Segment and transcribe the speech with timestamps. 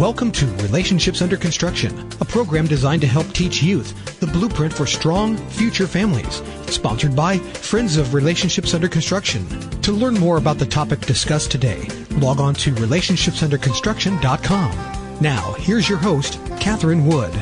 [0.00, 4.86] Welcome to Relationships Under Construction, a program designed to help teach youth the blueprint for
[4.86, 6.42] strong future families.
[6.66, 9.46] Sponsored by Friends of Relationships Under Construction.
[9.82, 15.20] To learn more about the topic discussed today, log on to relationshipsunderconstruction.com.
[15.20, 17.32] Now, here's your host, Catherine Wood.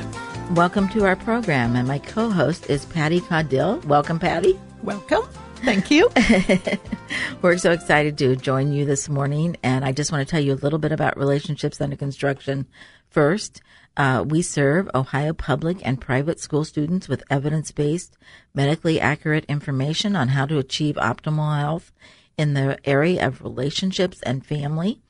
[0.50, 3.82] Welcome to our program, and my co host is Patty Caudill.
[3.86, 4.60] Welcome, Patty.
[4.82, 5.22] Welcome.
[5.62, 6.10] Thank you.
[7.42, 10.54] We're so excited to join you this morning, and I just want to tell you
[10.54, 12.66] a little bit about relationships under construction.
[13.08, 13.62] First,
[13.96, 18.18] uh, we serve Ohio public and private school students with evidence based,
[18.52, 21.92] medically accurate information on how to achieve optimal health
[22.36, 25.00] in the area of relationships and family.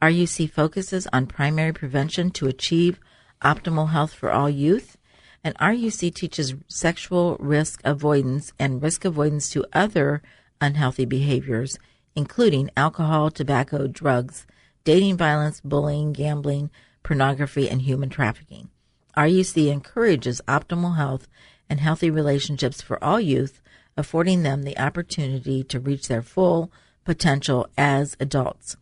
[0.00, 2.98] RUC focuses on primary prevention to achieve
[3.42, 4.96] optimal health for all youth
[5.42, 10.22] and RUC teaches sexual risk avoidance and risk avoidance to other
[10.60, 11.78] unhealthy behaviors,
[12.14, 14.46] including alcohol, tobacco, drugs,
[14.84, 16.70] dating violence, bullying, gambling,
[17.02, 18.68] pornography, and human trafficking.
[19.16, 21.28] RUC encourages optimal health
[21.68, 23.60] and healthy relationships for all youth,
[23.96, 26.70] affording them the opportunity to reach their full
[27.04, 28.76] potential as adults.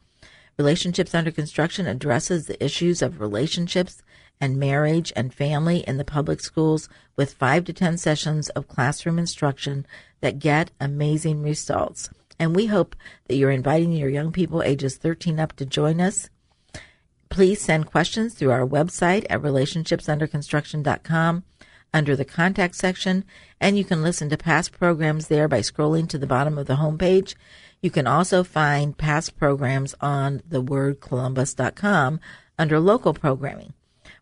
[0.58, 4.02] Relationships Under Construction addresses the issues of relationships
[4.40, 9.18] and marriage and family in the public schools with five to 10 sessions of classroom
[9.18, 9.86] instruction
[10.20, 12.10] that get amazing results.
[12.38, 12.94] And we hope
[13.26, 16.30] that you're inviting your young people ages 13 up to join us.
[17.30, 21.44] Please send questions through our website at relationshipsunderconstruction.com
[21.92, 23.24] under the contact section,
[23.60, 26.76] and you can listen to past programs there by scrolling to the bottom of the
[26.76, 27.34] homepage.
[27.80, 32.20] You can also find past programs on thewordcolumbus.com
[32.58, 33.72] under local programming.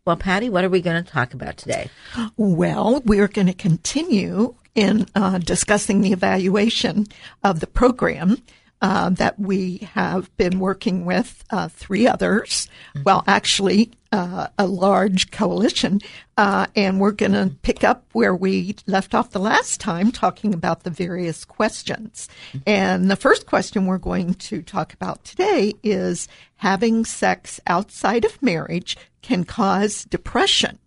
[0.06, 1.90] Well, Patty, what are we going to talk about today?
[2.36, 7.08] Well, we're going to continue in uh, discussing the evaluation
[7.42, 8.40] of the program
[8.80, 12.68] uh, that we have been working with uh, three others.
[12.94, 13.02] Mm-hmm.
[13.02, 16.00] Well, actually, uh, a large coalition.
[16.36, 20.54] Uh, and we're going to pick up where we left off the last time, talking
[20.54, 22.28] about the various questions.
[22.50, 22.58] Mm-hmm.
[22.66, 28.40] And the first question we're going to talk about today is having sex outside of
[28.40, 30.78] marriage can cause depression.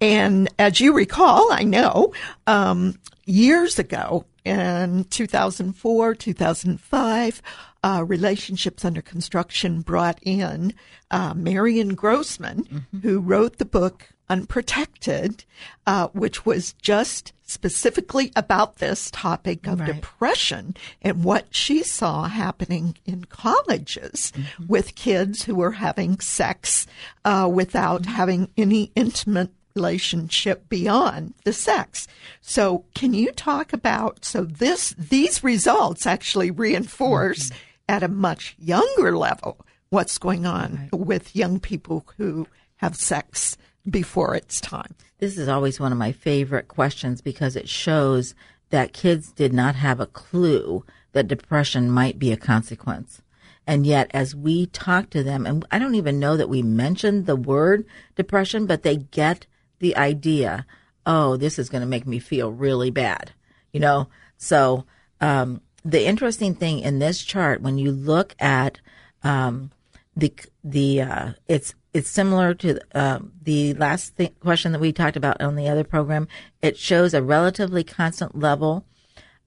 [0.00, 2.14] And as you recall, I know,
[2.46, 7.42] um, years ago in 2004, 2005,
[7.84, 10.72] uh, Relationships Under Construction brought in
[11.10, 12.98] uh, Miriam Grossman, mm-hmm.
[13.00, 15.44] who wrote the book Unprotected,
[15.86, 19.94] uh, which was just specifically about this topic of right.
[19.94, 24.66] depression and what she saw happening in colleges mm-hmm.
[24.66, 26.86] with kids who were having sex
[27.26, 28.12] uh, without mm-hmm.
[28.12, 32.08] having any intimate relationship beyond the sex.
[32.40, 37.58] So can you talk about so this these results actually reinforce mm-hmm.
[37.88, 41.00] At a much younger level what's going on right.
[41.00, 42.46] with young people who
[42.76, 43.56] have sex
[43.88, 44.94] before it's time?
[45.18, 48.34] This is always one of my favorite questions because it shows
[48.70, 53.22] that kids did not have a clue that depression might be a consequence.
[53.66, 57.24] And yet, as we talk to them, and I don't even know that we mentioned
[57.24, 59.46] the word depression, but they get
[59.78, 60.66] the idea,
[61.06, 63.32] oh, this is going to make me feel really bad,
[63.72, 64.08] you know?
[64.36, 64.84] So,
[65.20, 68.80] um, the interesting thing in this chart, when you look at
[69.22, 69.70] um,
[70.16, 75.16] the the uh, it's it's similar to uh, the last th- question that we talked
[75.16, 76.26] about on the other program.
[76.62, 78.84] It shows a relatively constant level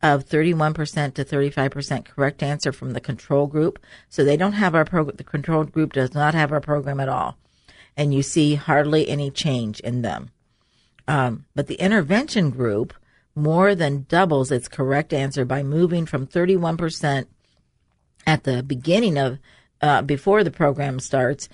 [0.01, 3.79] of 31% to 35% correct answer from the control group.
[4.09, 5.17] So they don't have our program.
[5.17, 7.37] The control group does not have our program at all,
[7.95, 10.29] and you see hardly any change in them.
[11.07, 12.93] Um, but the intervention group
[13.37, 17.27] more than doubles its correct answer by moving from 31%
[18.25, 19.39] at the beginning of
[19.81, 21.47] uh, before the program starts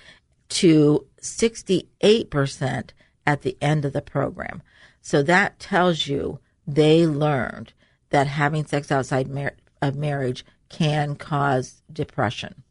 [0.48, 2.90] to 68%
[3.26, 4.62] at the end of the program.
[5.00, 7.72] So that tells you they learned
[8.10, 12.62] that having sex outside mar- of marriage can cause depression.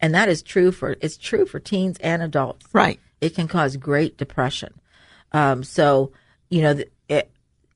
[0.00, 2.66] And that is true for it's true for teens and adults.
[2.72, 3.00] Right.
[3.20, 4.80] It can cause great depression.
[5.32, 6.12] Um, so
[6.50, 6.92] you know it,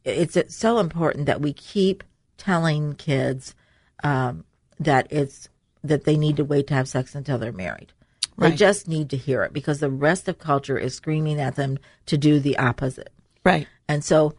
[0.05, 2.03] it's, it's so important that we keep
[2.39, 3.55] telling kids
[4.03, 4.45] um,
[4.81, 5.49] that it's
[5.85, 7.93] that they need to wait to have sex until they're married.
[8.39, 8.59] They Right.
[8.59, 12.17] just need to hear it because the rest of culture is screaming at them to
[12.17, 13.13] do the opposite.
[13.45, 13.67] Right.
[13.89, 14.35] And so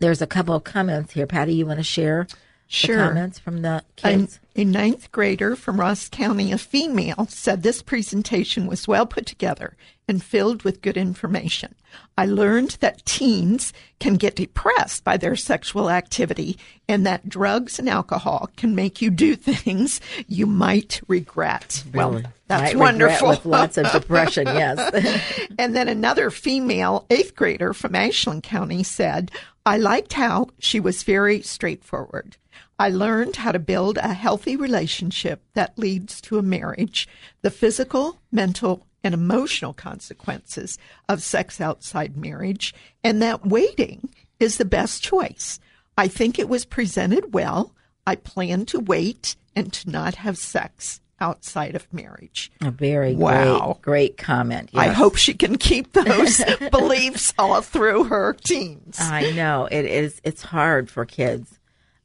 [0.00, 1.26] there's a couple of comments here.
[1.26, 2.26] Patty, you want to share
[2.68, 2.96] Sure.
[2.96, 4.40] the comments from the A, kids?
[4.56, 9.76] a ninth grader from Ross County, a female, said this presentation was well put together
[10.08, 11.74] and filled with good information.
[12.18, 17.88] I learned that teens can get depressed by their sexual activity and that drugs and
[17.88, 21.84] alcohol can make you do things you might regret.
[21.94, 22.24] Well, Really?
[22.48, 23.28] that's Might wonderful.
[23.28, 25.46] With lots of depression, yes.
[25.58, 29.30] And then another female eighth grader from Ashland County said,
[29.64, 32.36] I liked how she was very straightforward.
[32.80, 37.08] I learned how to build a healthy relationship that leads to a marriage,
[37.42, 40.78] the physical, mental, and emotional consequences
[41.08, 42.74] of sex outside marriage,
[43.04, 44.08] and that waiting
[44.40, 45.60] is the best choice.
[45.96, 47.72] I think it was presented well.
[48.04, 52.50] I plan to wait and to not have sex outside of marriage.
[52.60, 53.78] a very Wow.
[53.80, 54.70] great, great comment.
[54.74, 58.98] I hope she can keep those beliefs all through her teens.
[59.00, 60.20] I know it is.
[60.24, 61.58] It's hard for kids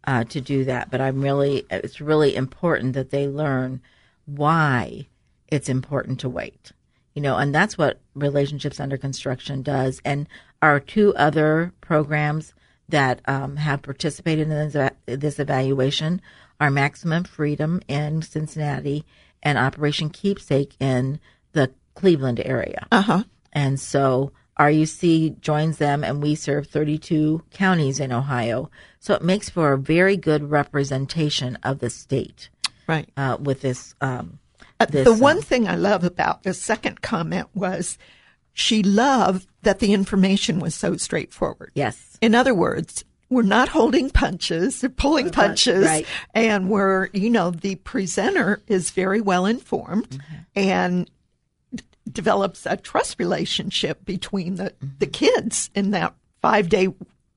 [0.05, 1.65] uh, to do that, but I'm really.
[1.69, 3.81] It's really important that they learn
[4.25, 5.07] why
[5.47, 6.71] it's important to wait.
[7.15, 9.99] You know, and that's what relationships under construction does.
[10.05, 10.27] And
[10.61, 12.53] our two other programs
[12.89, 16.21] that um, have participated in this, this evaluation
[16.59, 19.05] are Maximum Freedom in Cincinnati
[19.43, 21.19] and Operation Keepsake in
[21.53, 22.87] the Cleveland area.
[22.91, 23.23] Uh huh.
[23.53, 28.71] And so RUC joins them, and we serve 32 counties in Ohio.
[28.99, 32.49] So it makes for a very good representation of the state
[32.87, 33.09] Right.
[33.17, 33.93] uh, with this.
[34.01, 34.39] Um,
[34.79, 37.97] Uh, this, the one thing I love about the second comment was
[38.59, 41.71] she loved that the information was so straightforward.
[41.75, 46.07] yes, In other words, we're not holding punches, they're pulling punches, right.
[46.33, 50.35] and we're, you know, the presenter is very well informed Mm-hmm.
[50.55, 51.11] and
[51.75, 54.87] d- develops a trust relationship between the, Mm-hmm.
[54.99, 56.87] the kids in that five day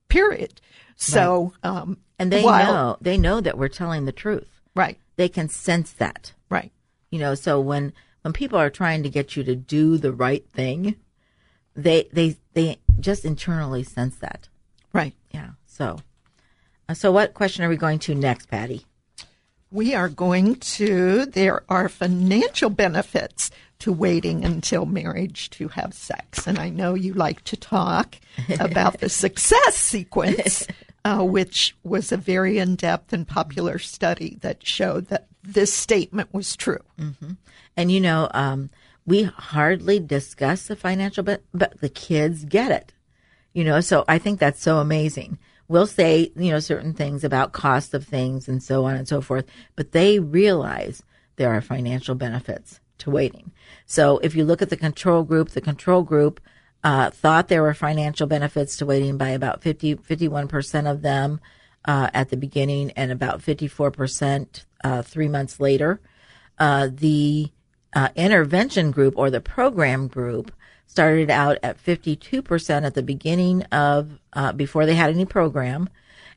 [0.07, 0.59] period.
[0.95, 4.49] So, um, and they while- know they know that we're telling the truth.
[4.75, 6.33] right, They can sense that.
[6.49, 6.71] right,
[7.11, 7.93] You know, so when
[8.23, 10.95] when people are trying to get you to do the right thing,
[11.75, 14.47] they they they just internally sense that.
[14.93, 15.13] right.
[15.31, 15.51] Yeah.
[15.65, 15.99] So,
[16.89, 18.85] uh, so what question are we going to next, Patty?
[19.71, 26.45] We are going to, there are financial benefits to waiting until marriage to have sex.
[26.45, 28.17] And I know you like to talk
[28.59, 30.67] about the success sequence,
[31.05, 36.33] uh, which was a very in depth and popular study that showed that this statement
[36.33, 36.83] was true.
[37.77, 38.69] And you know, um,
[39.05, 42.93] we hardly discuss the financial, but but the kids get it.
[43.53, 45.37] You know, so I think that's so amazing.
[45.67, 49.21] We'll say you know certain things about cost of things and so on and so
[49.21, 49.45] forth,
[49.75, 51.03] but they realize
[51.35, 53.51] there are financial benefits to waiting.
[53.85, 56.39] So if you look at the control group, the control group
[56.83, 61.39] uh, thought there were financial benefits to waiting by about 50, 51% of them
[61.85, 65.99] uh, at the beginning and about 54% uh, three months later.
[66.57, 67.51] Uh, the
[67.93, 70.51] uh, intervention group or the program group
[70.87, 75.89] started out at 52% at the beginning of, uh, before they had any program.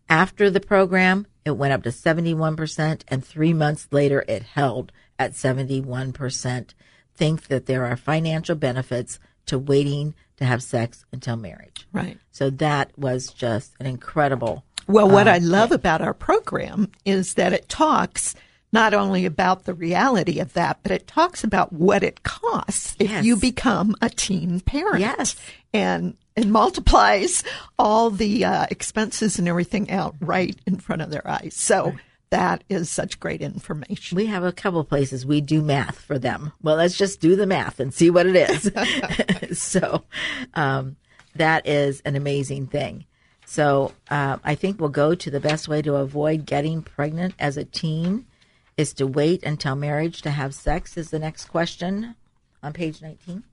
[0.08, 5.32] After the program, it went up to 71%, and three months later, it held at
[5.32, 6.74] 71%.
[7.16, 11.86] Think that there are financial benefits to waiting to have sex until marriage.
[11.92, 12.18] Right.
[12.30, 14.64] So that was just an incredible.
[14.86, 18.34] Well, what I love about our program is that it talks
[18.74, 23.08] not only about the reality of that, but it talks about what it costs if
[23.08, 23.24] Yes.
[23.24, 24.98] you become a teen parent.
[25.00, 25.36] Yes.
[25.72, 27.44] And and multiplies
[27.78, 31.54] all the uh, expenses and everything out right in front of their eyes.
[31.56, 31.94] So
[32.30, 34.16] that is such great information.
[34.16, 36.50] We have a couple places we do math for them.
[36.60, 38.72] Well, let's just do the math and see what it is.
[39.62, 40.02] so
[40.54, 40.96] um,
[41.36, 43.04] that is an amazing thing.
[43.46, 47.56] So uh, I think we'll go to the best way to avoid getting pregnant as
[47.56, 48.26] a teen
[48.76, 50.96] is to wait until marriage to have sex.
[50.96, 52.14] Is the next question
[52.62, 53.44] on page nineteen.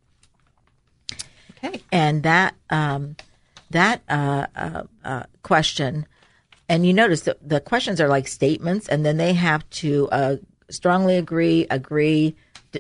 [1.63, 1.83] Okay.
[1.91, 3.15] and that um,
[3.69, 6.07] that uh, uh, uh, question,
[6.67, 10.35] and you notice that the questions are like statements, and then they have to uh,
[10.69, 12.35] strongly agree, agree,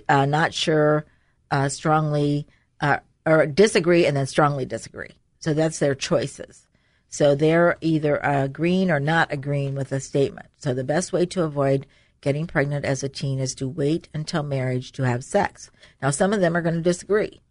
[0.09, 1.05] uh, not sure,
[1.51, 2.47] uh, strongly,
[2.79, 5.11] uh, or disagree, and then strongly disagree.
[5.39, 6.67] So that's their choices.
[7.07, 10.47] So they're either agreeing or not agreeing with a statement.
[10.57, 11.85] So the best way to avoid
[12.21, 15.71] getting pregnant as a teen is to wait until marriage to have sex.
[16.01, 17.41] Now, some of them are going to disagree.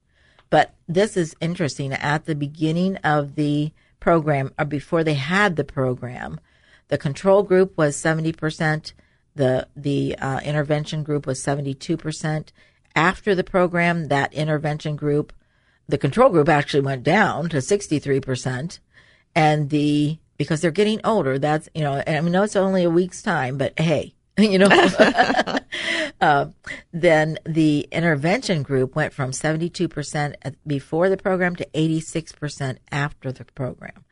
[0.48, 1.92] But this is interesting.
[1.92, 6.40] At the beginning of the program, or before they had the program,
[6.88, 8.92] the control group was 70%,
[9.36, 12.48] the, the uh, intervention group was 72%.
[12.96, 15.32] After the program, that intervention group,
[15.88, 18.80] the control group actually went down to 63%.
[19.36, 22.90] And the, because they're getting older, that's, you know, and I know it's only a
[22.90, 24.14] week's time, but hey,
[24.50, 24.68] you know,
[26.20, 26.46] uh,
[26.92, 34.04] then the intervention group went from 72% before the program to 86% after the program.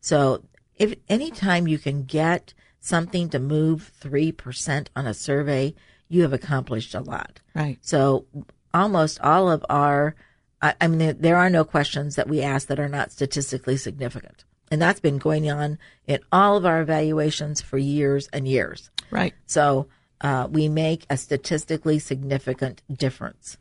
[0.00, 0.44] So
[0.76, 5.74] if anytime you can get something to move 3% on a survey,
[6.08, 7.40] you have accomplished a lot.
[7.54, 7.78] Right.
[7.80, 8.26] So
[8.72, 10.14] almost all of our,
[10.62, 14.44] I, I mean, there are no questions that we ask that are not statistically significant.
[14.70, 18.90] And that's been going on in all of our evaluations for years and years.
[19.10, 19.34] Right.
[19.46, 19.86] So
[20.20, 23.56] uh, we make a statistically significant difference.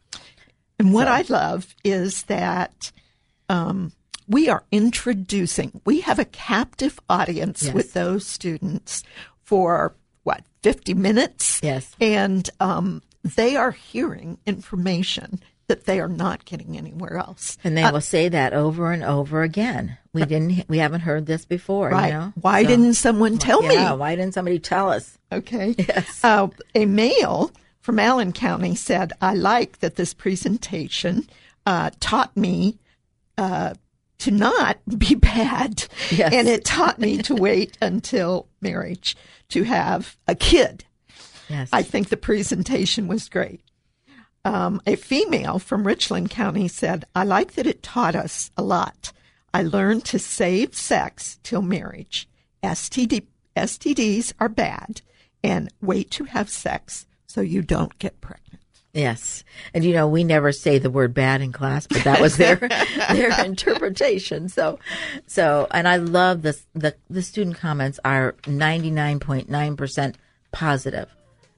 [0.79, 1.11] And what so.
[1.11, 2.91] I love is that
[3.49, 3.91] um,
[4.27, 7.73] we are introducing, we have a captive audience yes.
[7.73, 9.03] with those students
[9.43, 11.59] for what, 50 minutes?
[11.61, 11.95] Yes.
[12.01, 17.57] And um, they are hearing information that they are not getting anywhere else.
[17.63, 19.97] And they uh, will say that over and over again.
[20.13, 21.89] We didn't, we haven't heard this before.
[21.89, 22.07] Right.
[22.07, 22.33] You know?
[22.39, 23.75] Why so, didn't someone tell yeah, me?
[23.75, 25.17] Yeah, why didn't somebody tell us?
[25.31, 25.75] Okay.
[25.87, 26.23] Yes.
[26.23, 31.27] Uh, a male from Allen County said, I like that this presentation
[31.65, 32.79] uh, taught me
[33.37, 33.75] uh,
[34.19, 35.85] to not be bad.
[36.09, 36.33] Yes.
[36.33, 39.15] And it taught me to wait until marriage
[39.49, 40.85] to have a kid.
[41.49, 41.69] Yes.
[41.71, 43.61] I think the presentation was great.
[44.45, 49.11] Um, a female from Richland County said, I like that it taught us a lot.
[49.53, 52.29] I learned to save sex till marriage.
[52.63, 53.25] STD,
[53.57, 55.01] STDs are bad
[55.43, 58.61] and wait to have sex so you don't get pregnant.
[58.93, 59.43] Yes.
[59.73, 62.55] And you know, we never say the word bad in class, but that was their
[63.11, 64.47] their interpretation.
[64.47, 64.79] So
[65.27, 70.15] so and I love this the the student comments are 99.9%
[70.51, 71.14] positive.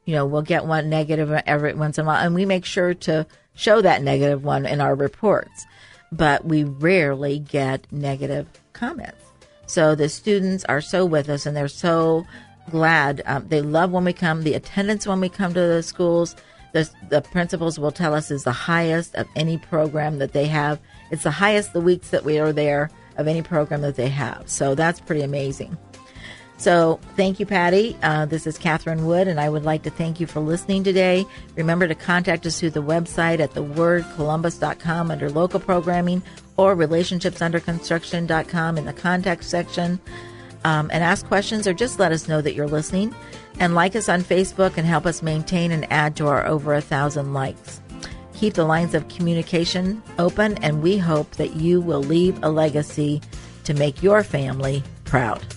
[0.08, 2.96] You know, we'll get one negative every once in a while and we make sure
[2.96, 5.66] to show that negative one in our reports.
[6.12, 9.24] But we rarely get negative comments.
[9.68, 12.26] So the students are so with us and they're so
[12.72, 13.22] glad.
[13.26, 16.36] Um, they love when we come, the attendance when we come to the schools
[16.74, 20.80] the, the principals will tell us is the highest of any program that they have.
[21.12, 24.50] It's the highest the weeks that we are there of any program that they have.
[24.50, 25.78] So that's pretty amazing.
[26.58, 27.96] So thank you, Patty.
[28.02, 31.24] Uh, this is Catherine Wood, and I would like to thank you for listening today.
[31.56, 36.24] Remember to contact us through the website at thewordcolumbus.com under local programming
[36.58, 40.00] or relationshipsunderconstruction.com in the contact section
[40.64, 43.14] um, and ask questions or just let us know that you're listening
[43.60, 46.82] and like us on Facebook and help us maintain and add to our over a
[46.82, 47.80] thousand likes.
[48.34, 53.20] Keep the lines of communication open, and we hope that you will leave a legacy
[53.64, 55.57] to make your family proud.